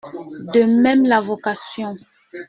[0.55, 1.95] De même la vocation.